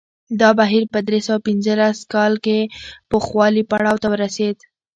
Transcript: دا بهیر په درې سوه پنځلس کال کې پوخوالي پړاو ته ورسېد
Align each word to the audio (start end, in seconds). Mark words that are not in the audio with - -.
دا 0.39 0.49
بهیر 0.59 0.83
په 0.93 0.99
درې 1.07 1.19
سوه 1.27 1.39
پنځلس 1.47 1.97
کال 2.13 2.33
کې 2.45 2.59
پوخوالي 3.09 3.63
پړاو 3.69 4.01
ته 4.03 4.07
ورسېد 4.09 4.57